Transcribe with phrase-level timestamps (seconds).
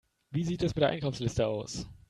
[0.31, 1.85] Wie sieht es mit der Einkaufsliste aus?